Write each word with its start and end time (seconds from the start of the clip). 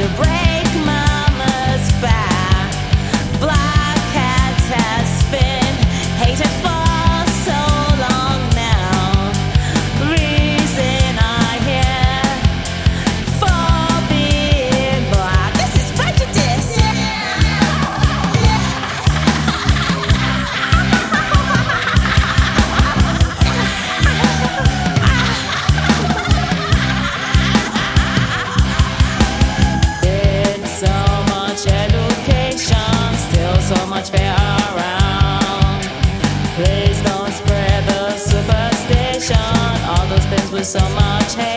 your 0.00 0.08
brain. 0.16 0.29
So 40.64 40.78
much 40.90 41.34
hate. 41.34 41.49